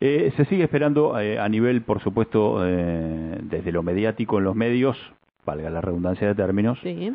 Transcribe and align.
Eh, 0.00 0.32
se 0.36 0.44
sigue 0.46 0.64
esperando 0.64 1.18
eh, 1.20 1.38
a 1.38 1.48
nivel, 1.48 1.82
por 1.82 2.00
supuesto, 2.00 2.66
eh, 2.66 3.38
desde 3.42 3.70
lo 3.72 3.82
mediático 3.82 4.38
en 4.38 4.44
los 4.44 4.56
medios, 4.56 4.96
valga 5.44 5.68
la 5.70 5.80
redundancia 5.82 6.26
de 6.26 6.34
términos, 6.34 6.78
Sí. 6.82 7.12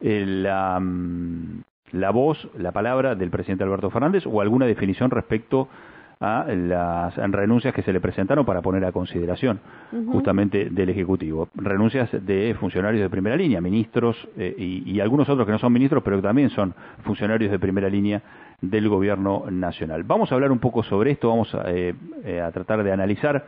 eh, 0.00 0.24
la, 0.26 0.78
mm, 0.78 1.62
la 1.92 2.10
voz, 2.10 2.48
la 2.58 2.72
palabra 2.72 3.14
del 3.14 3.30
presidente 3.30 3.64
Alberto 3.64 3.90
Fernández 3.90 4.24
o 4.26 4.40
alguna 4.42 4.66
definición 4.66 5.10
respecto 5.10 5.62
a 5.62 5.97
las 6.20 7.16
renuncias 7.16 7.72
que 7.72 7.82
se 7.82 7.92
le 7.92 8.00
presentaron 8.00 8.44
para 8.44 8.60
poner 8.60 8.84
a 8.84 8.92
consideración 8.92 9.60
justamente 10.08 10.68
del 10.70 10.88
Ejecutivo. 10.88 11.48
Renuncias 11.54 12.10
de 12.24 12.56
funcionarios 12.58 13.02
de 13.02 13.10
primera 13.10 13.36
línea, 13.36 13.60
ministros 13.60 14.16
eh, 14.36 14.54
y, 14.58 14.90
y 14.90 15.00
algunos 15.00 15.28
otros 15.28 15.46
que 15.46 15.52
no 15.52 15.58
son 15.58 15.72
ministros, 15.72 16.02
pero 16.02 16.16
que 16.16 16.22
también 16.22 16.50
son 16.50 16.74
funcionarios 17.04 17.50
de 17.50 17.58
primera 17.58 17.88
línea 17.88 18.22
del 18.60 18.88
Gobierno 18.88 19.44
Nacional. 19.50 20.02
Vamos 20.02 20.32
a 20.32 20.34
hablar 20.34 20.50
un 20.50 20.58
poco 20.58 20.82
sobre 20.82 21.12
esto, 21.12 21.28
vamos 21.28 21.54
a, 21.54 21.70
eh, 21.70 21.94
eh, 22.24 22.40
a 22.40 22.50
tratar 22.50 22.82
de 22.82 22.92
analizar 22.92 23.46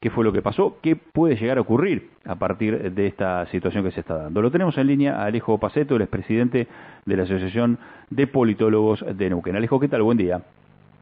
qué 0.00 0.10
fue 0.10 0.24
lo 0.24 0.32
que 0.32 0.40
pasó, 0.40 0.78
qué 0.80 0.96
puede 0.96 1.36
llegar 1.36 1.58
a 1.58 1.60
ocurrir 1.60 2.10
a 2.24 2.36
partir 2.36 2.92
de 2.92 3.06
esta 3.06 3.44
situación 3.46 3.84
que 3.84 3.90
se 3.90 4.00
está 4.00 4.16
dando. 4.16 4.40
Lo 4.40 4.50
tenemos 4.50 4.78
en 4.78 4.86
línea 4.86 5.20
a 5.20 5.26
Alejo 5.26 5.58
Paceto, 5.58 5.96
el 5.96 6.02
expresidente 6.02 6.68
de 7.04 7.16
la 7.16 7.24
Asociación 7.24 7.78
de 8.08 8.26
Politólogos 8.26 9.04
de 9.14 9.28
Neuquén. 9.28 9.56
Alejo, 9.56 9.78
¿qué 9.80 9.88
tal? 9.88 10.02
Buen 10.02 10.16
día. 10.16 10.40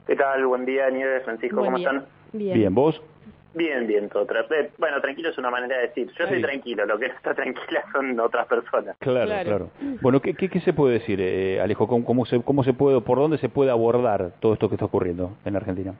¿Qué 0.06 0.16
tal? 0.16 0.46
Buen 0.46 0.64
día, 0.64 0.88
Nieves, 0.90 1.24
Francisco, 1.24 1.56
Buen 1.56 1.66
¿cómo 1.72 1.78
día. 1.78 1.88
están? 1.90 2.06
Bien. 2.32 2.74
¿vos? 2.74 3.00
Bien, 3.54 3.86
bien, 3.86 4.08
todo. 4.10 4.26
tra- 4.26 4.46
eh, 4.50 4.70
Bueno, 4.78 5.00
tranquilo 5.00 5.30
es 5.30 5.38
una 5.38 5.50
manera 5.50 5.76
de 5.78 5.88
decir. 5.88 6.10
Yo 6.18 6.26
soy 6.26 6.36
Sí. 6.36 6.42
tranquilo, 6.42 6.84
lo 6.84 6.98
que 6.98 7.08
no 7.08 7.14
está 7.14 7.34
tranquila 7.34 7.84
son 7.92 8.20
otras 8.20 8.46
personas. 8.46 8.96
Claro, 8.98 9.26
Claro. 9.26 9.44
claro. 9.48 9.70
Bueno, 10.02 10.20
¿qué, 10.20 10.34
qué, 10.34 10.48
qué 10.48 10.60
se 10.60 10.72
puede 10.74 10.94
decir, 10.94 11.18
eh, 11.20 11.60
Alejo? 11.60 11.88
¿Cómo, 11.88 12.04
cómo 12.04 12.26
se, 12.26 12.40
¿Cómo 12.42 12.62
se 12.64 12.74
puede, 12.74 13.00
por 13.00 13.18
dónde 13.18 13.38
se 13.38 13.48
puede 13.48 13.70
abordar 13.70 14.32
todo 14.40 14.52
esto 14.52 14.68
que 14.68 14.74
está 14.74 14.84
ocurriendo 14.84 15.36
en 15.44 15.54
la 15.54 15.58
Argentina? 15.60 15.94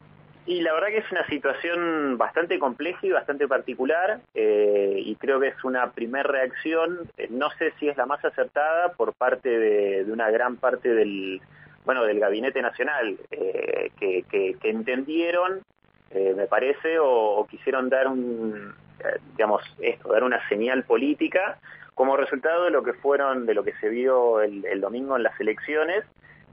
Y 0.44 0.60
la 0.60 0.72
verdad 0.74 0.88
que 0.88 0.98
es 0.98 1.10
una 1.10 1.26
situación 1.26 2.18
bastante 2.18 2.58
compleja 2.60 3.04
y 3.04 3.10
bastante 3.10 3.48
particular 3.48 4.20
eh, 4.34 5.00
y 5.04 5.16
creo 5.16 5.40
que 5.40 5.48
es 5.48 5.64
una 5.64 5.90
primer 5.90 6.26
reacción, 6.28 6.98
eh, 7.16 7.26
no 7.30 7.48
sé 7.58 7.72
si 7.80 7.88
es 7.88 7.96
la 7.96 8.06
más 8.06 8.24
acertada 8.24 8.92
por 8.92 9.12
parte 9.14 9.48
de, 9.48 10.04
de 10.04 10.12
una 10.12 10.30
gran 10.30 10.56
parte 10.56 10.90
del 10.94 11.40
bueno 11.86 12.04
del 12.04 12.20
gabinete 12.20 12.60
nacional 12.60 13.16
eh, 13.30 13.90
que, 13.98 14.56
entendieron, 14.64 15.62
eh, 16.10 16.34
me 16.36 16.46
parece, 16.46 16.98
o, 16.98 17.08
o 17.08 17.46
quisieron 17.46 17.88
dar 17.88 18.08
un 18.08 18.74
eh, 19.00 19.18
digamos 19.32 19.62
esto, 19.80 20.12
dar 20.12 20.24
una 20.24 20.46
señal 20.48 20.82
política 20.84 21.58
como 21.94 22.16
resultado 22.16 22.64
de 22.64 22.70
lo 22.70 22.82
que 22.82 22.92
fueron, 22.92 23.46
de 23.46 23.54
lo 23.54 23.64
que 23.64 23.72
se 23.80 23.88
vio 23.88 24.42
el, 24.42 24.66
el 24.66 24.80
domingo 24.82 25.16
en 25.16 25.22
las 25.22 25.40
elecciones 25.40 26.04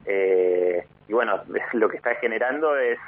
eh, 0.05 0.85
y 1.07 1.13
bueno 1.13 1.41
lo 1.73 1.89
que 1.89 1.97
está 1.97 2.15
generando 2.15 2.77
es 2.77 2.99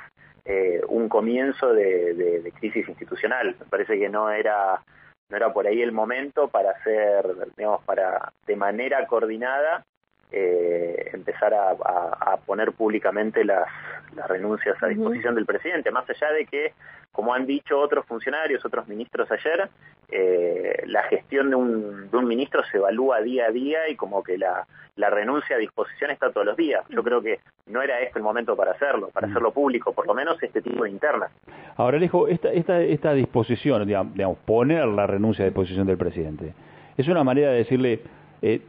eh, 0.45 0.81
un 0.89 1.07
comienzo 1.09 1.73
de, 1.73 2.13
de- 2.13 2.41
de 2.41 2.51
crisis 2.51 2.87
institucional. 2.87 3.55
Me 3.59 3.65
parece 3.65 3.97
que 3.97 4.09
no 4.09 4.29
era 4.31 4.81
no 5.29 5.37
era 5.37 5.51
por 5.51 5.65
ahí 5.65 5.81
el 5.81 5.91
momento 5.91 6.49
para 6.49 6.69
hacer, 6.71 7.25
digamos, 7.57 7.83
para 7.83 8.31
de 8.45 8.55
manera 8.55 9.07
coordinada 9.07 9.83
eh, 10.31 11.09
empezar 11.13 11.53
a, 11.53 11.69
a- 11.71 12.33
a 12.33 12.37
poner 12.37 12.71
públicamente 12.73 13.43
las, 13.45 13.67
las 14.15 14.27
renuncias 14.27 14.81
a 14.81 14.87
disposición 14.87 15.35
del 15.35 15.45
presidente, 15.45 15.91
más 15.91 16.09
allá 16.09 16.31
de 16.31 16.45
que, 16.45 16.73
como 17.11 17.33
han 17.33 17.45
dicho 17.45 17.79
otros 17.79 18.05
funcionarios, 18.05 18.65
otros 18.65 18.87
ministros 18.87 19.31
ayer, 19.31 19.69
eh, 20.11 20.83
la 20.87 21.03
gestión 21.03 21.49
de 21.49 21.55
un, 21.55 22.09
de 22.11 22.17
un 22.17 22.27
ministro 22.27 22.63
se 22.71 22.77
evalúa 22.77 23.21
día 23.21 23.45
a 23.47 23.51
día 23.51 23.87
y 23.89 23.95
como 23.95 24.23
que 24.23 24.37
la, 24.37 24.65
la 24.97 25.09
renuncia 25.09 25.55
a 25.55 25.59
disposición 25.59 26.11
está 26.11 26.31
todos 26.31 26.45
los 26.45 26.57
días. 26.57 26.83
Yo 26.89 27.03
creo 27.03 27.21
que 27.21 27.39
no 27.67 27.81
era 27.81 27.99
este 28.01 28.19
el 28.19 28.23
momento 28.23 28.55
para 28.55 28.71
hacerlo, 28.71 29.09
para 29.09 29.27
Mm. 29.27 29.31
hacerlo 29.31 29.51
público, 29.51 29.93
por 29.93 30.05
lo 30.07 30.13
menos 30.13 30.41
este 30.43 30.61
tipo 30.61 30.83
de 30.83 30.89
internas. 30.89 31.31
Ahora, 31.77 31.97
Alejo, 31.97 32.27
esta, 32.27 32.51
esta, 32.51 32.81
esta 32.81 33.13
disposición, 33.13 33.85
digamos, 33.87 34.37
poner 34.45 34.85
la 34.87 35.07
renuncia 35.07 35.43
a 35.43 35.47
disposición 35.47 35.87
del 35.87 35.97
presidente, 35.97 36.53
¿es 36.97 37.07
una 37.07 37.23
manera 37.23 37.51
de 37.51 37.57
decirle, 37.57 38.01
eh, 38.41 38.61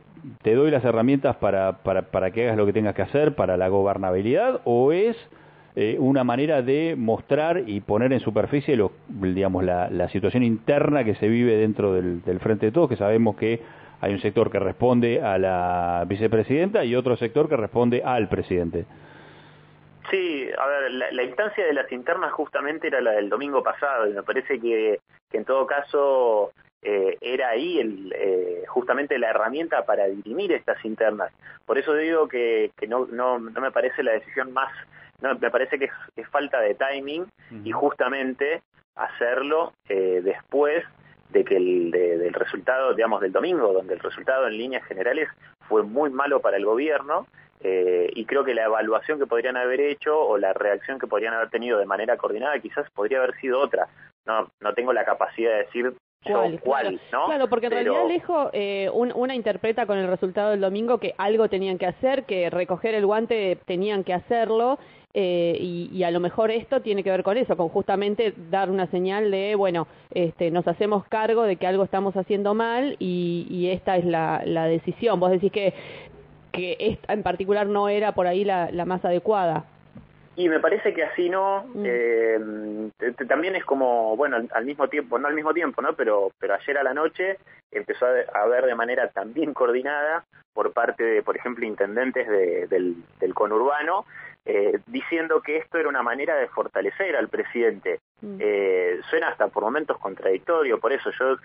te 0.42 0.54
doy 0.54 0.70
las 0.70 0.84
herramientas 0.84 1.36
para, 1.36 1.78
para, 1.78 2.02
para 2.02 2.30
que 2.30 2.44
hagas 2.44 2.56
lo 2.56 2.66
que 2.66 2.72
tengas 2.72 2.94
que 2.94 3.02
hacer 3.02 3.34
para 3.34 3.56
la 3.56 3.68
gobernabilidad, 3.68 4.60
o 4.64 4.92
es 4.92 5.16
eh, 5.76 5.96
una 5.98 6.24
manera 6.24 6.62
de 6.62 6.94
mostrar 6.96 7.64
y 7.66 7.80
poner 7.80 8.12
en 8.12 8.20
superficie 8.20 8.76
lo, 8.76 8.92
digamos, 9.08 9.62
la, 9.62 9.90
la 9.90 10.08
situación 10.08 10.42
interna 10.42 11.04
que 11.04 11.14
se 11.16 11.28
vive 11.28 11.56
dentro 11.56 11.92
del, 11.92 12.40
Frente 12.40 12.66
de 12.66 12.72
Todos, 12.72 12.88
que 12.88 12.96
sabemos 12.96 13.36
que 13.36 13.60
hay 14.00 14.12
un 14.12 14.20
sector 14.20 14.50
que 14.50 14.58
responde 14.58 15.20
a 15.22 15.38
la 15.38 16.04
vicepresidenta 16.06 16.84
y 16.84 16.94
otro 16.94 17.16
sector 17.16 17.48
que 17.48 17.56
responde 17.56 18.02
al 18.02 18.28
presidente? 18.28 18.86
Sí, 20.10 20.48
a 20.56 20.66
ver, 20.66 20.90
la, 20.92 21.12
la 21.12 21.22
instancia 21.24 21.66
de 21.66 21.72
las 21.72 21.90
internas 21.90 22.32
justamente 22.32 22.86
era 22.86 23.00
la 23.00 23.12
del 23.12 23.28
domingo 23.28 23.62
pasado 23.62 24.08
y 24.08 24.14
me 24.14 24.22
parece 24.22 24.58
que 24.60 25.00
en 25.32 25.44
todo 25.44 25.66
caso 25.66 26.52
eh, 26.88 27.18
era 27.20 27.48
ahí 27.50 27.80
el, 27.80 28.12
eh, 28.16 28.62
justamente 28.68 29.18
la 29.18 29.30
herramienta 29.30 29.84
para 29.84 30.06
dirimir 30.06 30.52
estas 30.52 30.82
internas. 30.84 31.32
Por 31.64 31.78
eso 31.78 31.94
digo 31.94 32.28
que, 32.28 32.70
que 32.76 32.86
no, 32.86 33.06
no, 33.06 33.38
no 33.40 33.60
me 33.60 33.72
parece 33.72 34.02
la 34.02 34.12
decisión 34.12 34.52
más, 34.52 34.72
no, 35.20 35.34
me 35.38 35.50
parece 35.50 35.78
que 35.78 35.86
es, 35.86 35.92
es 36.14 36.28
falta 36.28 36.60
de 36.60 36.74
timing 36.74 37.26
y 37.64 37.72
justamente 37.72 38.62
hacerlo 38.94 39.72
eh, 39.88 40.20
después 40.22 40.84
de 41.30 41.44
que 41.44 41.56
el 41.56 41.90
de- 41.90 42.18
del 42.18 42.32
resultado, 42.34 42.94
digamos, 42.94 43.20
del 43.20 43.32
domingo, 43.32 43.72
donde 43.72 43.94
el 43.94 44.00
resultado 44.00 44.46
en 44.46 44.56
líneas 44.56 44.84
generales 44.86 45.28
fue 45.68 45.82
muy 45.82 46.10
malo 46.10 46.40
para 46.40 46.56
el 46.56 46.64
gobierno 46.64 47.26
eh, 47.60 48.10
y 48.14 48.24
creo 48.26 48.44
que 48.44 48.54
la 48.54 48.64
evaluación 48.64 49.18
que 49.18 49.26
podrían 49.26 49.56
haber 49.56 49.80
hecho 49.80 50.18
o 50.18 50.38
la 50.38 50.52
reacción 50.52 50.98
que 50.98 51.06
podrían 51.08 51.34
haber 51.34 51.50
tenido 51.50 51.78
de 51.78 51.86
manera 51.86 52.16
coordinada 52.16 52.58
quizás 52.60 52.88
podría 52.90 53.18
haber 53.18 53.34
sido 53.40 53.58
otra. 53.60 53.88
No, 54.26 54.50
no 54.60 54.74
tengo 54.74 54.92
la 54.92 55.04
capacidad 55.04 55.50
de 55.52 55.64
decir 55.64 55.92
yo 56.28 56.34
¿Cuál? 56.34 56.60
cuál, 56.60 56.82
claro. 56.82 56.98
¿no? 57.12 57.26
Claro, 57.26 57.48
porque 57.48 57.66
en 57.66 57.70
Pero- 57.70 57.92
realidad, 57.92 58.04
Alejo, 58.10 58.50
eh, 58.52 58.90
un- 58.92 59.12
una 59.14 59.34
interpreta 59.34 59.86
con 59.86 59.98
el 59.98 60.06
resultado 60.08 60.50
del 60.50 60.60
domingo 60.60 60.98
que 60.98 61.14
algo 61.18 61.48
tenían 61.48 61.78
que 61.78 61.86
hacer, 61.86 62.24
que 62.24 62.50
recoger 62.50 62.94
el 62.94 63.06
guante 63.06 63.58
tenían 63.66 64.04
que 64.04 64.12
hacerlo, 64.14 64.78
eh, 65.18 65.56
y, 65.58 65.88
y 65.94 66.02
a 66.02 66.10
lo 66.10 66.20
mejor 66.20 66.50
esto 66.50 66.82
tiene 66.82 67.02
que 67.02 67.10
ver 67.10 67.22
con 67.22 67.38
eso, 67.38 67.56
con 67.56 67.70
justamente 67.70 68.34
dar 68.50 68.70
una 68.70 68.86
señal 68.88 69.30
de, 69.30 69.54
bueno, 69.54 69.86
este, 70.12 70.50
nos 70.50 70.68
hacemos 70.68 71.06
cargo 71.08 71.44
de 71.44 71.56
que 71.56 71.66
algo 71.66 71.84
estamos 71.84 72.14
haciendo 72.18 72.52
mal 72.52 72.96
y, 72.98 73.46
y 73.48 73.70
esta 73.70 73.96
es 73.96 74.04
la, 74.04 74.42
la 74.44 74.66
decisión. 74.66 75.18
Vos 75.18 75.30
decís 75.30 75.50
que, 75.50 75.72
que 76.52 76.76
esta 76.80 77.14
en 77.14 77.22
particular 77.22 77.66
no 77.66 77.88
era 77.88 78.12
por 78.12 78.26
ahí 78.26 78.44
la, 78.44 78.70
la 78.72 78.84
más 78.84 79.02
adecuada. 79.06 79.64
Y 80.36 80.48
me 80.50 80.60
parece 80.60 80.92
que 80.92 81.02
así 81.04 81.28
no, 81.30 81.64
Mm. 81.74 81.82
eh, 81.86 82.90
también 83.28 83.56
es 83.56 83.64
como, 83.64 84.16
bueno, 84.16 84.36
al, 84.36 84.48
al 84.52 84.64
mismo 84.66 84.88
tiempo, 84.88 85.18
no 85.18 85.28
al 85.28 85.34
mismo 85.34 85.54
tiempo, 85.54 85.80
¿no? 85.82 85.94
Pero, 85.94 86.30
pero 86.38 86.54
ayer 86.54 86.76
a 86.78 86.82
la 86.82 86.92
noche 86.94 87.38
empezó 87.70 88.06
a, 88.06 88.10
a 88.38 88.42
haber 88.42 88.66
de 88.66 88.74
manera 88.74 89.08
también 89.08 89.54
coordinada 89.54 90.24
por 90.52 90.72
parte 90.72 91.02
de, 91.04 91.22
por 91.22 91.36
ejemplo, 91.36 91.64
intendentes 91.66 92.28
de- 92.28 92.66
del, 92.66 92.96
del 93.18 93.34
conurbano, 93.34 94.04
eh, 94.44 94.78
diciendo 94.86 95.40
que 95.42 95.56
esto 95.56 95.78
era 95.78 95.88
una 95.88 96.02
manera 96.02 96.36
de 96.36 96.48
fortalecer 96.48 97.16
al 97.16 97.28
presidente. 97.28 98.00
Mm. 98.20 98.36
Eh, 98.38 99.00
suena 99.10 99.28
hasta 99.28 99.48
por 99.48 99.62
momentos 99.64 99.98
contradictorio, 99.98 100.78
por 100.78 100.92
eso 100.92 101.10
yo 101.18 101.36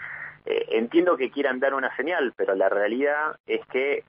eh, 0.46 0.66
entiendo 0.72 1.18
que 1.18 1.32
quieran 1.32 1.60
dar 1.60 1.74
una 1.74 1.96
señal, 1.96 2.34
pero 2.36 2.56
la 2.56 2.68
realidad 2.70 3.38
es 3.48 3.66
que 3.68 4.04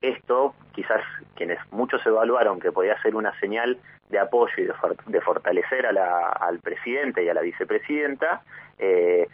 esto, 0.00 0.54
quizás 0.72 1.02
quienes 1.34 1.58
muchos 1.70 2.04
evaluaron 2.06 2.60
que 2.60 2.72
podía 2.72 3.00
ser 3.02 3.14
una 3.14 3.38
señal 3.40 3.78
de 4.10 4.18
apoyo 4.18 4.52
y 4.58 4.64
de, 4.64 4.74
for- 4.74 4.96
de 5.06 5.20
fortalecer 5.20 5.86
a 5.86 5.92
la- 5.92 6.28
al 6.28 6.58
presidente 6.60 7.24
y 7.24 7.28
a 7.28 7.34
la 7.34 7.40
vicepresidenta, 7.40 8.42
eh, 8.78 9.28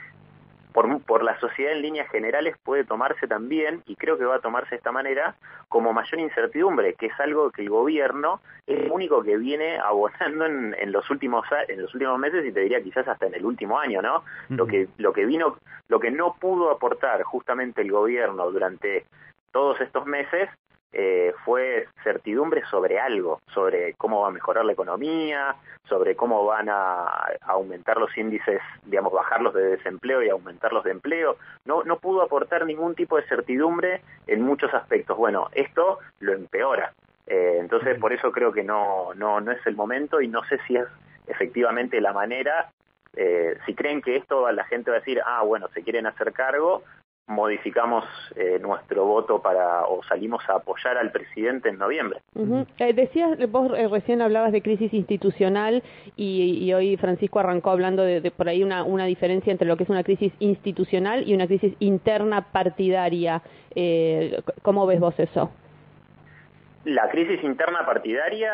por, 0.73 1.03
por 1.03 1.25
la 1.25 1.37
sociedad 1.41 1.73
en 1.73 1.83
líneas 1.83 2.09
generales 2.11 2.57
puede 2.63 2.85
tomarse 2.85 3.27
también, 3.27 3.83
y 3.87 3.97
creo 3.97 4.17
que 4.17 4.25
va 4.25 4.37
a 4.37 4.41
tomarse 4.41 4.71
de 4.71 4.77
esta 4.77 4.93
manera, 4.93 5.35
como 5.69 5.93
mayor 5.93 6.21
incertidumbre, 6.21 6.95
que 6.95 7.07
es 7.07 7.19
algo 7.19 7.51
que 7.51 7.63
el 7.63 7.71
gobierno 7.71 8.41
es 8.69 8.79
el 8.79 8.93
único 8.93 9.25
que 9.25 9.37
viene 9.37 9.79
abonando 9.79 10.47
en, 10.47 10.77
en 10.79 10.93
los 10.93 11.11
últimos 11.11 11.45
en 11.67 11.83
los 11.83 11.93
últimos 11.93 12.17
meses 12.21 12.47
y 12.47 12.53
te 12.53 12.61
diría 12.61 12.81
quizás 12.83 13.09
hasta 13.09 13.27
en 13.27 13.35
el 13.35 13.45
último 13.45 13.81
año, 13.81 14.01
¿no? 14.01 14.23
Lo 14.49 14.67
que 14.69 14.87
lo 14.99 15.13
que 15.13 15.27
vino, 15.27 15.57
lo 15.89 15.99
que 15.99 16.13
no 16.13 16.35
pudo 16.41 16.71
aportar 16.71 17.25
justamente 17.25 17.83
el 17.83 17.91
gobierno 17.91 18.49
durante 18.53 19.07
todos 19.53 19.81
estos 19.81 20.07
meses 20.07 20.49
eh, 20.93 21.33
fue 21.45 21.87
certidumbre 22.03 22.63
sobre 22.69 22.99
algo, 22.99 23.41
sobre 23.55 23.95
cómo 23.95 24.23
va 24.23 24.29
a 24.29 24.33
mejorar 24.33 24.65
la 24.65 24.73
economía, 24.73 25.55
sobre 25.89 26.17
cómo 26.17 26.45
van 26.47 26.69
a, 26.69 27.05
a 27.05 27.53
aumentar 27.53 27.99
los 27.99 28.17
índices, 28.17 28.61
digamos, 28.85 29.13
bajarlos 29.13 29.55
de 29.55 29.77
desempleo 29.77 30.23
y 30.23 30.29
aumentarlos 30.29 30.83
de 30.85 30.91
empleo. 30.91 31.37
No, 31.65 31.85
no 31.85 31.99
pudo 31.99 32.23
aportar 32.23 32.67
ningún 32.67 32.95
tipo 32.95 33.17
de 33.17 33.29
certidumbre 33.29 34.03
en 34.27 34.43
muchos 34.43 34.75
aspectos. 34.75 35.17
Bueno, 35.17 35.49
esto 35.53 36.01
lo 36.19 36.33
empeora. 36.33 36.93
Eh, 37.27 37.59
entonces, 37.61 37.97
por 38.01 38.13
eso 38.13 38.33
creo 38.33 38.51
que 38.53 38.65
no, 38.65 39.15
no, 39.15 39.41
no 39.41 39.53
es 39.53 39.65
el 39.67 39.77
momento 39.77 40.21
y 40.21 40.27
no 40.27 40.43
sé 40.45 40.59
si 40.67 40.77
es 40.77 40.87
efectivamente 41.29 42.01
la 42.01 42.13
manera. 42.13 42.71
Eh, 43.15 43.57
si 43.67 43.75
creen 43.75 44.03
que 44.03 44.17
esto 44.17 44.51
la 44.51 44.65
gente 44.65 44.91
va 44.91 44.97
a 44.97 45.01
decir, 45.01 45.21
ah, 45.25 45.43
bueno, 45.43 45.69
se 45.73 45.83
quieren 45.83 46.07
hacer 46.07 46.33
cargo, 46.33 46.83
modificamos 47.31 48.05
eh, 48.35 48.59
nuestro 48.61 49.05
voto 49.05 49.41
para 49.41 49.85
o 49.85 50.03
salimos 50.03 50.43
a 50.49 50.55
apoyar 50.55 50.99
al 50.99 51.13
presidente 51.13 51.69
en 51.69 51.79
noviembre. 51.79 52.21
Eh, 52.79 52.93
decías, 52.93 53.39
vos 53.51 53.73
eh, 53.77 53.87
recién 53.89 54.21
hablabas 54.21 54.51
de 54.51 54.61
crisis 54.63 54.93
institucional 54.93 55.83
y, 56.17 56.73
hoy 56.73 56.97
Francisco 56.97 57.39
arrancó 57.39 57.71
hablando 57.71 58.03
de, 58.03 58.31
por 58.33 58.49
ahí 58.49 58.65
una, 58.65 58.83
una, 58.83 59.05
diferencia 59.05 59.53
entre 59.53 59.69
lo 59.69 59.77
que 59.77 59.85
es 59.85 59.91
una 59.91 60.03
crisis 60.03 60.33
institucional 60.41 61.27
y 61.27 61.35
una 61.35 61.47
crisis 61.47 61.75
interna 61.79 62.53
partidaria. 62.53 63.43
¿Cómo 64.63 64.87
ves 64.87 64.99
vos 64.99 65.15
eso? 65.19 65.51
La 66.85 67.09
crisis 67.11 67.43
interna 67.45 67.87
partidaria, 67.87 68.53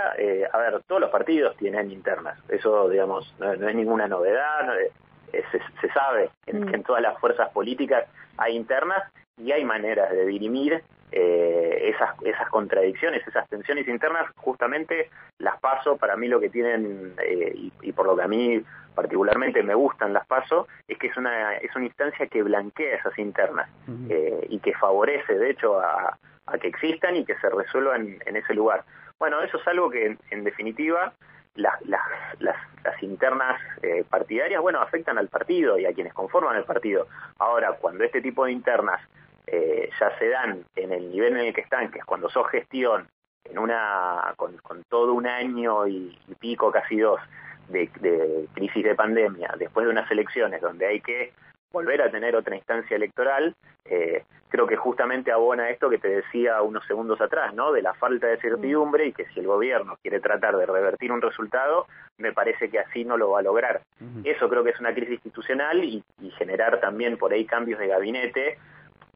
a 0.52 0.58
ver, 0.58 0.82
todos 0.86 1.00
los 1.00 1.10
partidos 1.10 1.56
tienen 1.56 1.90
internas, 1.90 2.38
eso 2.48 2.88
digamos 2.88 3.34
no, 3.38 3.52
es 3.52 3.74
ninguna 3.74 4.08
novedad, 4.08 4.68
se, 5.30 5.88
sabe 5.92 6.30
que 6.44 6.52
en 6.52 6.82
todas 6.82 7.02
las 7.02 7.18
fuerzas 7.18 7.50
políticas 7.50 8.04
hay 8.36 8.56
internas 8.56 9.02
y 9.38 9.52
hay 9.52 9.64
maneras 9.64 10.10
de 10.10 10.26
dirimir 10.26 10.82
eh, 11.12 11.92
esas, 11.94 12.10
esas 12.24 12.48
contradicciones, 12.48 13.26
esas 13.26 13.48
tensiones 13.48 13.86
internas, 13.86 14.28
justamente 14.36 15.08
las 15.38 15.58
paso, 15.60 15.96
para 15.96 16.16
mí 16.16 16.26
lo 16.26 16.40
que 16.40 16.50
tienen, 16.50 17.14
eh, 17.22 17.70
y, 17.80 17.92
por 17.92 18.06
lo 18.06 18.16
que 18.16 18.22
a 18.22 18.28
mí 18.28 18.62
particularmente 18.94 19.62
me 19.62 19.74
gustan 19.74 20.12
las 20.12 20.26
paso, 20.26 20.66
es 20.88 20.98
que 20.98 21.06
es 21.08 21.16
una, 21.16 21.56
es 21.56 21.74
una 21.76 21.86
instancia 21.86 22.26
que 22.26 22.42
blanquea 22.42 22.96
esas 22.96 23.16
internas 23.18 23.68
eh, 24.08 24.46
y 24.48 24.58
que 24.58 24.74
favorece, 24.74 25.38
de 25.38 25.50
hecho, 25.50 25.78
a, 25.80 26.18
que 26.60 26.68
existan 26.68 27.16
y 27.16 27.24
que 27.24 27.36
se 27.36 27.50
resuelvan 27.50 28.18
en 28.24 28.36
ese 28.36 28.54
lugar. 28.54 28.84
Bueno, 29.18 29.40
eso 29.42 29.58
es 29.58 29.66
algo 29.68 29.90
que, 29.90 30.16
en 30.30 30.44
definitiva, 30.44 31.12
las, 31.56 31.80
las, 31.86 32.02
las, 32.38 33.02
internas 33.02 33.60
eh, 33.82 34.04
partidarias, 34.08 34.62
bueno, 34.62 34.80
afectan 34.80 35.18
al 35.18 35.28
partido 35.28 35.78
y 35.78 35.86
a 35.86 35.92
quienes 35.92 36.14
conforman 36.14 36.56
el 36.56 36.64
partido. 36.64 37.08
Ahora, 37.38 37.72
cuando 37.72 38.04
este 38.04 38.20
tipo 38.20 38.44
de 38.44 38.52
internas 38.52 39.00
eh, 39.46 39.90
ya 39.98 40.18
se 40.18 40.28
dan 40.28 40.64
en 40.76 40.92
el 40.92 41.10
nivel 41.10 41.36
en 41.36 41.46
el 41.46 41.54
que 41.54 41.60
están, 41.60 41.90
que 41.90 41.98
es 41.98 42.04
cuando 42.04 42.28
sos 42.30 42.48
gestión, 42.48 43.08
en 43.44 43.58
una, 43.58 44.34
con, 44.36 44.56
todo 44.88 45.12
un 45.12 45.26
año 45.26 45.86
y, 45.86 46.18
y 46.26 46.34
pico, 46.34 46.70
casi 46.72 46.98
dos, 46.98 47.20
de, 47.68 47.90
de, 48.00 48.46
crisis 48.54 48.84
de 48.84 48.94
pandemia, 48.94 49.54
después 49.58 49.86
de 49.86 49.92
unas 49.92 50.10
elecciones 50.10 50.60
donde 50.60 50.86
hay 50.86 51.00
que 51.00 51.32
volver 51.76 52.00
a 52.00 52.10
tener 52.10 52.34
otra 52.34 52.56
instancia 52.56 52.96
electoral, 52.96 53.54
eh, 53.84 54.24
creo 54.48 54.66
que 54.66 54.76
justamente 54.76 55.30
abona 55.30 55.68
esto 55.68 55.90
que 55.90 55.98
te 55.98 56.08
decía 56.08 56.62
unos 56.62 56.86
segundos 56.86 57.20
atrás, 57.20 57.52
¿no? 57.52 57.70
De 57.70 57.82
la 57.82 57.92
falta 57.92 58.28
de 58.28 58.38
certidumbre 58.38 59.08
y 59.08 59.12
que 59.12 59.26
si 59.26 59.40
el 59.40 59.46
gobierno 59.46 59.98
quiere 60.00 60.18
tratar 60.20 60.56
de 60.56 60.64
revertir 60.64 61.12
un 61.12 61.20
resultado, 61.20 61.86
me 62.16 62.32
parece 62.32 62.70
que 62.70 62.78
así 62.78 63.04
no 63.04 63.18
lo 63.18 63.28
va 63.32 63.40
a 63.40 63.42
lograr. 63.42 63.82
Eso 64.24 64.48
creo 64.48 64.64
que 64.64 64.70
es 64.70 64.80
una 64.80 64.94
crisis 64.94 65.16
institucional 65.16 65.84
y, 65.84 66.02
y 66.22 66.30
generar 66.30 66.80
también 66.80 67.18
por 67.18 67.34
ahí 67.34 67.44
cambios 67.44 67.78
de 67.78 67.88
gabinete. 67.88 68.58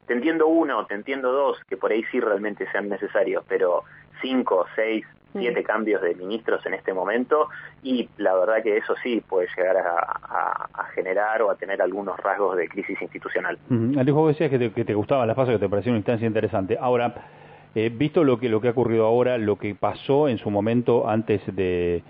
Te 0.05 0.13
entiendo 0.13 0.45
uno, 0.45 0.85
te 0.85 0.93
entiendo 0.93 1.31
dos, 1.31 1.57
que 1.67 1.77
por 1.77 1.91
ahí 1.91 2.03
sí 2.11 2.19
realmente 2.19 2.71
sean 2.71 2.89
necesarios, 2.89 3.43
pero 3.47 3.83
cinco, 4.21 4.65
seis, 4.75 5.05
siete 5.33 5.63
cambios 5.63 6.01
de 6.01 6.13
ministros 6.15 6.65
en 6.65 6.73
este 6.73 6.93
momento 6.93 7.49
y 7.83 8.09
la 8.17 8.35
verdad 8.35 8.61
que 8.61 8.77
eso 8.77 8.95
sí 9.01 9.21
puede 9.27 9.47
llegar 9.55 9.77
a, 9.77 10.89
generar 10.93 11.41
o 11.41 11.49
a 11.49 11.55
tener 11.55 11.81
algunos 11.81 12.17
rasgos 12.17 12.57
de 12.57 12.67
crisis 12.67 13.01
institucional. 13.01 13.57
Alejo, 13.97 14.19
vos 14.19 14.33
decías 14.33 14.49
que 14.49 14.59
te, 14.59 14.71
que 14.71 14.83
te 14.83 14.93
gustaban 14.93 15.25
las 15.25 15.37
pasos, 15.37 15.53
que 15.53 15.59
te 15.59 15.69
parecía 15.69 15.91
una 15.91 15.99
instancia 15.99 16.27
interesante. 16.27 16.77
Ahora, 16.79 17.13
eh, 17.73 17.89
visto 17.89 18.25
lo 18.25 18.37
que, 18.37 18.49
lo 18.49 18.59
que 18.59 18.67
ha 18.67 18.71
ocurrido 18.71 19.05
ahora, 19.05 19.37
lo 19.37 19.57
que 19.57 19.73
pasó 19.73 20.27
en 20.27 20.37
su 20.37 20.49
momento 20.49 21.09
antes 21.09 21.41
de 21.55 22.03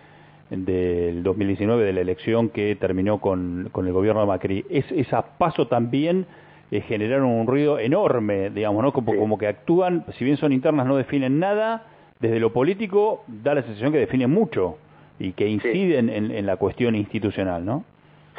del 0.50 1.24
2019, 1.24 1.86
de 1.86 1.94
la 1.94 2.02
elección 2.02 2.50
que 2.50 2.76
terminó 2.76 3.20
con, 3.20 3.70
con 3.72 3.88
el 3.88 3.94
gobierno 3.94 4.20
de 4.20 4.28
Macri, 4.28 4.66
es, 4.70 4.86
esa 4.92 5.22
paso 5.38 5.68
también 5.68 6.26
eh, 6.72 6.82
generaron 6.82 7.28
un 7.28 7.48
ruido 7.48 7.80
enorme, 7.80 8.50
digamos, 8.50 8.84
¿no? 8.84 8.92
Como, 8.92 9.16
como 9.16 9.38
que 9.38 9.48
actúan, 9.48 10.04
si 10.18 10.26
bien 10.26 10.36
son 10.36 10.52
internas, 10.52 10.86
no 10.86 10.98
definen 10.98 11.40
nada, 11.40 11.84
desde 12.22 12.40
lo 12.40 12.54
político 12.54 13.24
da 13.28 13.56
la 13.56 13.64
sensación 13.64 13.92
que 13.92 13.98
define 13.98 14.28
mucho 14.28 14.78
y 15.20 15.34
que 15.34 15.48
inciden 15.48 16.10
en, 16.10 16.46
la 16.46 16.56
cuestión 16.58 16.96
institucional, 16.96 17.66
¿no? 17.66 17.84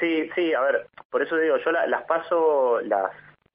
Sí, 0.01 0.29
sí, 0.35 0.55
a 0.55 0.61
ver, 0.61 0.87
por 1.11 1.23
eso 1.23 1.37
digo, 1.37 1.57
yo 1.59 1.73
las 1.73 2.03
paso, 2.05 2.81
las, 2.81 3.13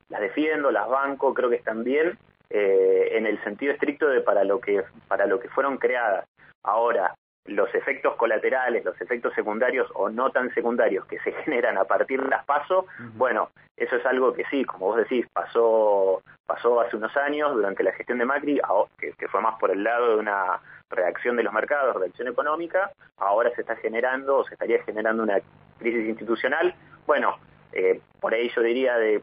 las 0.10 0.22
defiendo, 0.22 0.72
las 0.72 0.88
banco, 0.88 1.34
creo 1.34 1.50
que 1.50 1.56
están 1.56 1.84
bien 1.84 2.18
eh, 2.50 3.10
en 3.14 3.26
el 3.26 3.42
sentido 3.44 3.74
estricto 3.74 4.08
de 4.08 4.22
para 4.22 4.44
lo 4.44 4.62
que 4.62 4.84
para 5.08 5.26
lo 5.26 5.40
que 5.40 5.50
fueron 5.50 5.78
creadas. 5.78 6.26
Ahora, 6.64 7.16
los 7.48 7.74
efectos 7.74 8.16
colaterales, 8.16 8.86
los 8.86 9.00
efectos 9.02 9.34
secundarios 9.34 9.90
o 9.96 10.10
no 10.10 10.30
tan 10.32 10.54
secundarios 10.54 11.06
que 11.06 11.20
se 11.20 11.32
generan 11.44 11.78
a 11.78 11.86
partir 11.86 12.22
de 12.22 12.30
las 12.30 12.46
pasos, 12.46 12.86
bueno, 13.16 13.50
eso 13.76 13.96
es 13.96 14.06
algo 14.06 14.34
que 14.34 14.46
sí, 14.46 14.66
como 14.66 14.88
vos 14.88 14.98
decís, 14.98 15.28
pasó 15.34 16.22
pasó 16.48 16.80
hace 16.80 16.96
unos 16.96 17.16
años 17.18 17.54
durante 17.54 17.84
la 17.84 17.92
gestión 17.92 18.18
de 18.18 18.26
Macri, 18.26 18.60
que, 18.98 19.28
fue 19.28 19.42
más 19.42 19.60
por 19.60 19.70
el 19.70 19.84
lado 19.84 20.12
de 20.12 20.16
una 20.16 20.60
reacción 20.90 21.36
de 21.36 21.44
los 21.44 21.54
mercados, 21.54 21.96
reacción 21.98 22.30
económica, 22.30 22.92
ahora 23.18 23.52
se 23.54 23.62
está 23.62 23.76
generando 23.76 24.38
o 24.38 24.46
se 24.46 24.54
estaría 24.54 24.82
generando 24.84 25.24
una 25.24 25.40
crisis 25.78 26.08
institucional. 26.08 26.74
Bueno, 27.06 27.38
eh, 27.74 28.00
por 28.22 28.34
ahí 28.34 28.50
yo 28.56 28.62
diría 28.62 28.98
de 28.98 29.22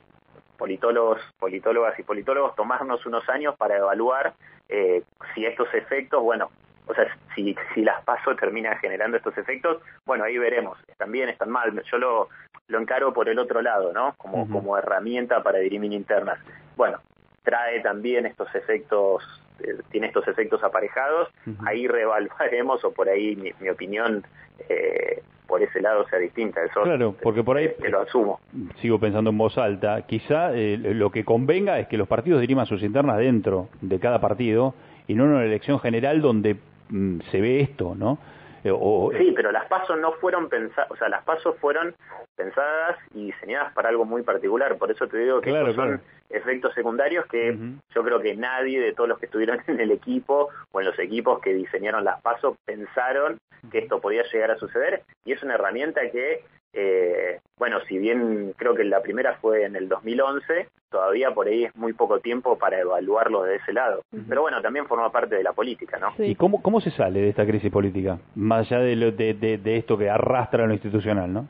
politólogos, 0.58 1.20
politólogas 1.38 1.98
y 1.98 2.02
politólogos, 2.02 2.54
tomarnos 2.54 3.04
unos 3.06 3.26
años 3.30 3.56
para 3.56 3.78
evaluar 3.78 4.34
eh, 4.68 5.02
si 5.34 5.46
estos 5.46 5.72
efectos, 5.72 6.22
bueno, 6.22 6.50
o 6.86 6.94
sea, 6.94 7.06
si, 7.34 7.56
si 7.74 7.82
las 7.82 8.02
paso 8.04 8.36
termina 8.36 8.76
generando 8.78 9.16
estos 9.16 9.36
efectos, 9.38 9.82
bueno, 10.04 10.24
ahí 10.24 10.36
veremos, 10.38 10.78
están 10.88 11.10
bien, 11.10 11.28
están 11.28 11.50
mal. 11.50 11.82
Yo 11.90 11.98
lo, 11.98 12.28
lo 12.68 12.78
encaro 12.78 13.12
por 13.12 13.28
el 13.28 13.38
otro 13.38 13.62
lado, 13.62 13.92
¿no? 13.92 14.14
Como, 14.16 14.48
como 14.48 14.76
herramienta 14.76 15.42
para 15.42 15.58
dirimir 15.58 15.92
internas. 15.92 16.38
Bueno, 16.76 16.98
trae 17.42 17.80
también 17.80 18.26
estos 18.26 18.52
efectos, 18.54 19.22
eh, 19.60 19.78
tiene 19.90 20.08
estos 20.08 20.26
efectos 20.28 20.62
aparejados, 20.64 21.28
ahí 21.66 21.86
reevaluaremos 21.86 22.84
o 22.84 22.92
por 22.92 23.08
ahí 23.08 23.36
mi, 23.36 23.68
opinión 23.68 24.24
eh, 24.68 25.22
por 25.46 25.62
ese 25.62 25.80
lado 25.80 26.06
sea 26.08 26.18
distinta. 26.18 26.62
Eso, 26.64 26.82
claro, 26.82 27.14
porque 27.22 27.44
por 27.44 27.56
ahí 27.56 27.70
te 27.80 27.90
lo 27.90 28.00
asumo. 28.00 28.40
Sigo 28.80 28.98
pensando 28.98 29.30
en 29.30 29.38
voz 29.38 29.56
alta. 29.58 30.02
Quizá 30.02 30.52
eh, 30.54 30.78
lo 30.78 31.10
que 31.10 31.24
convenga 31.24 31.78
es 31.78 31.86
que 31.86 31.98
los 31.98 32.08
partidos 32.08 32.40
diriman 32.40 32.66
sus 32.66 32.82
internas 32.82 33.18
dentro 33.18 33.68
de 33.80 34.00
cada 34.00 34.20
partido 34.20 34.74
y 35.06 35.14
no 35.14 35.24
en 35.24 35.30
una 35.30 35.44
elección 35.44 35.78
general 35.80 36.22
donde 36.22 36.56
se 36.90 37.40
ve 37.40 37.60
esto, 37.60 37.94
¿no? 37.94 38.18
Eh, 38.64 38.72
sí, 39.18 39.32
pero 39.36 39.52
las 39.52 39.66
pasos 39.66 39.98
no 39.98 40.12
fueron 40.12 40.48
pensadas, 40.48 40.90
o 40.90 40.96
sea, 40.96 41.10
las 41.10 41.22
pasos 41.24 41.54
fueron 41.60 41.94
pensadas 42.34 42.96
y 43.12 43.26
diseñadas 43.26 43.74
para 43.74 43.90
algo 43.90 44.06
muy 44.06 44.22
particular, 44.22 44.78
por 44.78 44.90
eso 44.90 45.06
te 45.06 45.18
digo 45.18 45.42
que 45.42 45.50
son 45.74 46.00
efectos 46.30 46.72
secundarios 46.74 47.26
que 47.26 47.56
yo 47.94 48.02
creo 48.02 48.20
que 48.20 48.34
nadie 48.34 48.80
de 48.80 48.94
todos 48.94 49.08
los 49.08 49.18
que 49.18 49.26
estuvieron 49.26 49.60
en 49.66 49.80
el 49.80 49.90
equipo 49.90 50.48
o 50.72 50.80
en 50.80 50.86
los 50.86 50.98
equipos 50.98 51.40
que 51.40 51.52
diseñaron 51.52 52.04
las 52.04 52.22
pasos 52.22 52.56
pensaron 52.64 53.38
que 53.70 53.78
esto 53.78 54.00
podía 54.00 54.22
llegar 54.30 54.50
a 54.50 54.58
suceder. 54.58 55.02
Y 55.24 55.32
es 55.32 55.42
una 55.42 55.54
herramienta 55.54 56.10
que 56.10 56.44
eh, 56.74 57.40
bueno, 57.58 57.78
si 57.88 57.98
bien 57.98 58.52
creo 58.56 58.74
que 58.74 58.84
la 58.84 59.00
primera 59.00 59.36
fue 59.40 59.64
en 59.64 59.76
el 59.76 59.88
2011, 59.88 60.68
todavía 60.90 61.32
por 61.32 61.46
ahí 61.46 61.64
es 61.64 61.76
muy 61.76 61.92
poco 61.92 62.20
tiempo 62.20 62.58
para 62.58 62.80
evaluarlo 62.80 63.42
de 63.44 63.56
ese 63.56 63.72
lado. 63.72 64.02
Pero 64.28 64.42
bueno, 64.42 64.60
también 64.60 64.86
forma 64.86 65.10
parte 65.10 65.36
de 65.36 65.42
la 65.42 65.52
política, 65.52 65.98
¿no? 65.98 66.12
¿Y 66.24 66.34
cómo, 66.34 66.62
cómo 66.62 66.80
se 66.80 66.90
sale 66.90 67.20
de 67.20 67.28
esta 67.28 67.46
crisis 67.46 67.70
política? 67.70 68.18
Más 68.34 68.70
allá 68.70 68.82
de, 68.82 69.12
de, 69.12 69.58
de, 69.58 69.76
esto 69.76 69.96
que 69.96 70.10
arrastra 70.10 70.66
lo 70.66 70.72
institucional, 70.72 71.32
¿no? 71.32 71.48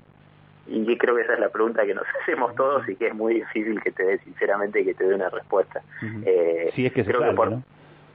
Y 0.67 0.97
creo 0.97 1.15
que 1.15 1.23
esa 1.23 1.35
es 1.35 1.41
la 1.41 1.51
pregunta 1.51 1.85
que 1.85 1.95
nos 1.95 2.05
hacemos 2.23 2.55
todos 2.55 2.89
y 2.89 2.97
que 2.97 3.09
es 3.09 3.15
muy 3.15 3.35
difícil 3.35 3.83
que 3.83 3.93
te 3.93 4.05
dé, 4.05 4.19
sinceramente, 4.21 4.85
que 4.85 4.95
te 4.95 5.07
dé 5.07 5.15
una 5.15 5.31
respuesta. 5.31 5.83
eh, 6.25 6.71
si 6.75 6.87
es 6.87 6.93
que 6.93 7.05
se 7.05 7.11
creo 7.11 7.21
sale, 7.21 7.51
¿no? 7.51 7.63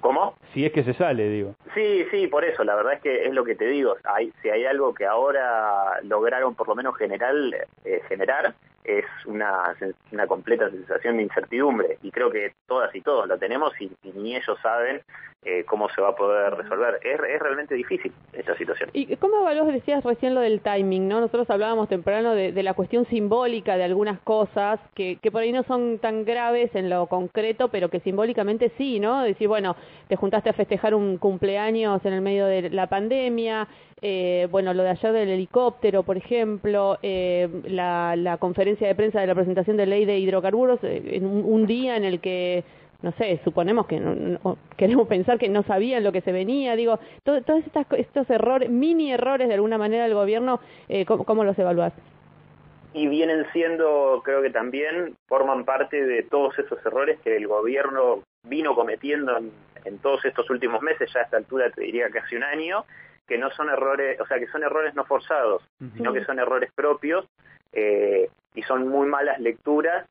¿Cómo? 0.02 0.36
Si 0.54 0.66
es 0.66 0.72
que 0.72 0.84
se 0.84 0.94
sale, 0.94 1.30
digo. 1.30 1.56
Sí, 1.74 2.06
sí, 2.12 2.28
por 2.28 2.46
eso, 2.46 2.64
la 2.64 2.76
verdad 2.76 2.94
es 2.94 3.02
que 3.02 3.26
es 3.26 3.34
lo 3.34 3.44
que 3.44 3.56
te 3.56 3.66
digo. 3.66 3.96
Hay, 4.04 4.32
si 4.42 4.50
hay 4.50 4.66
algo 4.66 4.94
que 4.94 5.06
ahora 5.06 6.02
lograron 6.04 6.56
por 6.56 6.68
lo 6.68 6.76
menos 6.76 6.98
general, 6.98 7.56
eh, 7.84 8.02
generar, 8.08 8.54
es 8.84 9.06
una, 9.26 9.76
una 10.12 10.28
completa 10.28 10.70
sensación 10.70 11.18
de 11.18 11.24
incertidumbre. 11.24 11.98
Y 12.02 12.12
creo 12.12 12.32
que 12.32 12.54
todas 12.68 12.94
y 12.96 13.02
todos 13.02 13.28
lo 13.28 13.38
tenemos 13.38 13.72
y, 13.80 13.92
ni 14.14 14.36
ellos 14.36 14.58
saben 14.62 15.02
eh, 15.44 15.64
cómo 15.66 15.90
se 15.90 16.02
va 16.02 16.10
a 16.10 16.16
poder 16.16 16.56
resolver. 16.56 17.00
Es, 17.04 17.20
es, 17.20 17.40
realmente 17.40 17.76
difícil 17.76 18.12
esta 18.34 18.58
situación. 18.58 18.90
¿Y 18.94 19.16
cómo 19.18 19.42
vos 19.42 19.68
decías 19.68 20.04
recién 20.04 20.36
lo 20.36 20.42
del 20.42 20.62
timing, 20.62 21.08
no? 21.08 21.20
Nosotros 21.22 21.50
hablábamos 21.50 21.88
temprano 21.90 22.34
de, 22.34 22.52
de 22.52 22.64
la 22.64 22.74
cuestión 22.74 23.06
simbólica 23.06 23.78
de 23.78 23.84
algunas 23.84 24.20
cosas 24.22 24.80
que, 24.96 25.18
que 25.22 25.32
por 25.32 25.42
ahí 25.42 25.52
no 25.52 25.64
son 25.64 26.00
tan 26.00 26.26
graves 26.26 26.74
en 26.76 26.90
lo 26.90 27.08
concreto, 27.08 27.70
pero 27.70 27.90
que 27.90 28.00
simbólicamente 28.02 28.72
sí, 28.78 29.00
¿no? 29.00 29.24
Decir, 29.24 29.48
bueno, 29.48 29.76
te 30.08 30.16
juntaste 30.16 30.50
a 30.50 30.54
festejar 30.54 30.94
un 30.94 31.18
cumpleaños 31.18 32.04
en 32.06 32.14
el 32.14 32.22
medio 32.22 32.46
de 32.46 32.70
la 32.70 32.88
pandemia, 32.88 33.68
eh, 34.02 34.48
bueno, 34.50 34.74
lo 34.74 34.84
de 34.84 34.90
ayer 34.90 35.12
del 35.12 35.30
helicóptero, 35.30 36.04
por 36.04 36.18
ejemplo, 36.18 36.98
eh, 37.02 37.50
la, 37.66 38.16
la, 38.16 38.38
conferencia 38.38 38.88
de 38.88 38.96
prensa 38.96 39.20
de 39.20 39.28
la 39.28 39.36
presentación 39.36 39.78
de 39.78 39.86
ley 39.86 40.06
de 40.06 40.18
hidrocarburos, 40.20 40.84
eh, 40.84 41.02
en 41.16 41.26
un, 41.26 41.66
día 41.66 41.98
en 41.98 42.06
el 42.06 42.20
que, 42.20 42.64
no 43.02 43.12
sé, 43.14 43.40
suponemos 43.44 43.88
que 43.88 44.00
no, 44.00 44.58
queremos 44.78 45.08
pensar 45.08 45.38
que 45.38 45.50
no 45.50 45.64
sabían 45.64 46.04
lo 46.04 46.12
que 46.12 46.22
se 46.22 46.32
venía, 46.32 46.76
digo, 46.76 47.00
todos 47.24 47.64
estos 47.98 48.30
errores, 48.30 48.70
mini 48.70 49.12
errores 49.12 49.48
de 49.48 49.56
alguna 49.56 49.78
manera 49.78 50.04
del 50.04 50.14
gobierno, 50.14 50.60
¿cómo, 51.06 51.26
¿cómo, 51.26 51.44
los 51.44 51.58
evaluás? 51.60 51.94
y 52.94 53.08
vienen 53.08 53.46
siendo, 53.54 54.22
creo 54.24 54.42
que 54.42 54.50
también 54.50 55.16
forman 55.28 55.64
parte 55.64 56.04
de 56.04 56.24
todos 56.24 56.58
esos 56.58 56.84
errores 56.86 57.20
que 57.24 57.38
el 57.38 57.48
gobierno 57.48 58.24
vino 58.44 58.74
cometiendo 58.74 59.38
en, 59.38 60.00
todos 60.00 60.24
estos 60.26 60.50
últimos 60.50 60.82
meses, 60.82 61.10
ya 61.14 61.22
a 61.22 61.24
esta 61.24 61.38
altura 61.38 61.70
te 61.72 61.82
diría 61.82 62.10
casi 62.10 62.36
un 62.36 62.44
año, 62.44 62.86
que 63.30 63.38
no 63.38 63.50
son 63.52 63.70
errores, 63.70 64.20
o 64.20 64.26
sea, 64.26 64.40
que 64.40 64.48
son 64.48 64.64
errores 64.64 64.94
no 64.96 65.06
forzados, 65.06 65.64
sino 65.96 66.12
que 66.12 66.26
son 66.26 66.40
errores 66.40 66.72
propios 66.76 67.26
eh, 67.72 68.30
y 68.56 68.64
son 68.64 68.90
muy 68.90 69.08
malas 69.08 69.40
lecturas 69.40 70.06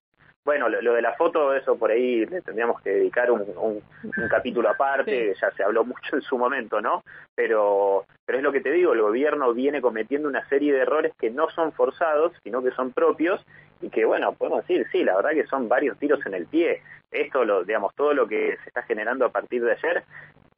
bueno, 0.48 0.70
lo, 0.70 0.94
de 0.94 1.02
la 1.02 1.12
foto, 1.12 1.52
eso 1.52 1.76
por 1.76 1.90
ahí 1.90 2.24
le 2.24 2.40
tendríamos 2.40 2.80
que 2.80 2.88
dedicar 2.88 3.30
un, 3.30 3.82
capítulo 4.30 4.70
aparte, 4.70 5.34
ya 5.38 5.50
se 5.50 5.62
habló 5.62 5.84
mucho 5.84 6.16
en 6.16 6.22
su 6.22 6.38
momento, 6.38 6.80
¿no? 6.80 7.04
Pero, 7.34 8.06
pero 8.24 8.38
es 8.38 8.44
lo 8.44 8.50
que 8.50 8.62
te 8.62 8.72
digo, 8.72 8.94
el 8.94 9.02
gobierno 9.02 9.52
viene 9.52 9.82
cometiendo 9.82 10.26
una 10.26 10.48
serie 10.48 10.72
de 10.72 10.80
errores 10.80 11.12
que 11.20 11.28
no 11.28 11.50
son 11.50 11.72
forzados, 11.72 12.32
sino 12.42 12.62
que 12.62 12.70
son 12.70 12.92
propios 12.92 13.44
y 13.82 13.90
que, 13.90 14.06
bueno, 14.06 14.32
podemos 14.32 14.66
decir, 14.66 14.86
sí, 14.90 15.04
la 15.04 15.16
verdad 15.16 15.32
que 15.32 15.46
son 15.48 15.68
varios 15.68 15.98
tiros 15.98 16.24
en 16.24 16.32
el 16.32 16.46
pie. 16.46 16.80
Esto, 17.10 17.44
lo, 17.44 17.64
digamos, 17.64 17.94
todo 17.94 18.14
lo 18.14 18.26
que 18.26 18.56
se 18.62 18.68
está 18.70 18.82
generando 18.84 19.26
a 19.26 19.30
partir 19.30 19.62
de 19.62 19.72
ayer 19.72 20.04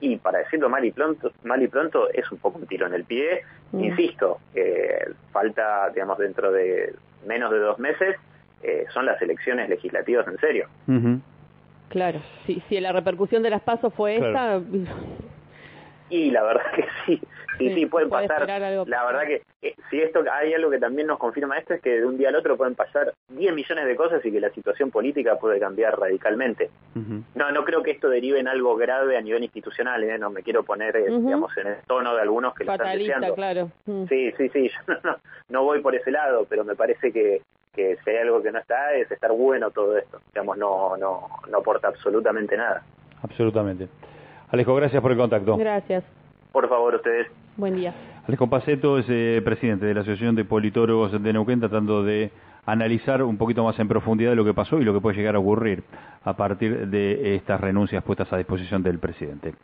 y 0.01 0.17
para 0.17 0.39
decirlo 0.39 0.69
mal 0.69 0.85
y 0.85 0.91
pronto, 0.91 1.33
mal 1.45 1.63
y 1.63 1.69
pronto 1.69 2.09
es 2.11 2.31
un 2.33 2.39
poco 2.39 2.59
un 2.59 2.67
tiro 2.67 2.87
en 2.87 2.95
el 2.95 3.05
pie. 3.05 3.43
Mm. 3.73 3.85
Insisto, 3.85 4.41
eh, 4.55 5.13
falta, 5.33 5.91
digamos, 5.91 6.19
dentro 6.19 6.51
de 6.51 6.95
menos 7.27 7.51
de 7.51 7.59
dos 7.59 7.79
meses 7.79 8.17
eh, 8.63 8.87
son 8.93 9.07
las 9.07 9.21
elecciones 9.23 9.69
legislativas 9.69 10.27
en 10.27 10.39
serio. 10.39 10.69
Claro, 11.89 12.21
si, 12.47 12.63
si 12.69 12.81
la 12.81 12.93
repercusión 12.93 13.43
de 13.43 13.51
las 13.51 13.63
pasos 13.63 13.93
fue 13.95 14.17
esta... 14.17 14.61
Y 16.09 16.31
la 16.33 16.43
verdad 16.43 16.73
que 16.75 16.85
sí, 17.07 17.21
sí, 17.69 17.75
sí, 17.75 17.87
pueden 17.87 18.11
pasar. 18.11 18.47
La 18.49 19.05
verdad 19.05 19.23
que 19.27 19.43
eh, 19.63 19.75
si 19.91 20.01
esto 20.01 20.25
hay 20.33 20.53
algo 20.55 20.71
que 20.71 20.79
también 20.79 21.07
nos 21.07 21.19
confirma 21.19 21.59
esto 21.59 21.75
es 21.75 21.81
que 21.81 22.01
de 22.01 22.07
un 22.07 22.19
día 22.19 22.31
al 22.31 22.37
otro 22.37 22.57
pueden 22.57 22.75
pasar 22.75 23.13
10 23.29 23.55
millones 23.55 23.87
de 23.87 23.97
cosas 23.97 24.25
y 24.25 24.33
que 24.33 24.41
la 24.41 24.51
situación 24.51 24.91
política 24.91 25.37
puede 25.39 25.61
cambiar 25.61 25.99
radicalmente. 25.99 26.71
No, 27.35 27.51
no 27.53 27.65
creo 27.65 27.83
que 27.83 27.93
esto 27.93 28.09
derive 28.09 28.41
en 28.41 28.49
algo 28.49 28.77
grave 28.77 29.17
a 29.17 29.21
nivel 29.21 29.43
institucional, 29.43 30.03
¿eh? 30.03 30.19
no 30.19 30.31
me 30.31 30.43
quiero 30.43 30.65
poner, 30.65 30.95
digamos, 31.05 31.57
en 31.57 31.69
el 31.69 31.77
tono 31.87 32.15
de 32.15 32.23
algunos 32.23 32.55
que 32.55 32.65
lo 32.65 32.73
están 32.73 32.99
diciendo. 32.99 33.35
claro. 33.35 33.71
Sí, 34.09 34.33
sí, 34.37 34.49
sí, 34.49 34.69
yo 34.89 34.95
no, 35.05 35.17
no 35.49 35.65
voy 35.65 35.81
por 35.81 35.95
ese 35.95 36.11
lado, 36.11 36.47
pero 36.49 36.65
me 36.65 36.75
parece 36.75 37.13
que 37.13 37.43
que 37.75 37.97
si 38.03 38.11
hay 38.11 38.17
algo 38.17 38.43
que 38.43 38.51
no 38.51 38.59
está 38.59 38.95
es 38.95 39.11
estar 39.11 39.31
bueno 39.33 39.71
todo 39.71 39.97
esto. 39.97 40.21
Digamos, 40.33 40.59
no, 40.59 40.97
no, 40.97 41.29
no 41.49 41.59
aporta 41.59 41.89
absolutamente 41.89 42.57
nada. 42.57 42.83
Absolutamente. 43.23 43.89
Alejo, 44.51 44.75
gracias 44.75 45.01
por 45.01 45.13
el 45.13 45.19
contacto. 45.19 45.57
Gracias. 45.57 46.05
Por 46.53 46.69
favor, 46.69 46.97
ustedes. 46.97 47.29
Buen 47.61 47.77
día. 47.77 47.95
Alejo 48.27 48.49
Paceto 48.49 48.99
es 48.99 49.05
eh, 49.11 49.43
presidente 49.45 49.85
de 49.85 49.93
la 49.93 50.01
Asociación 50.01 50.35
de 50.35 50.47
Politólogos 50.47 51.13
de 51.23 51.33
Neuquén, 51.33 51.61
tratando 51.61 52.03
de 52.03 52.31
analizar 52.65 53.23
un 53.23 53.37
poquito 53.37 53.63
más 53.65 53.79
en 53.79 53.87
profundidad 53.87 54.35
lo 54.35 54.47
que 54.47 54.55
pasó 54.55 54.81
y 54.81 54.85
lo 54.85 54.95
que 54.95 55.01
puede 55.01 55.19
llegar 55.19 55.35
a 55.35 55.41
ocurrir 55.41 55.83
a 56.25 56.37
partir 56.37 56.89
de 56.89 57.37
estas 57.37 57.61
renuncias 57.61 58.03
puestas 58.03 58.33
a 58.33 58.39
disposición 58.39 58.83
del 58.83 58.99
presidente. 58.99 59.55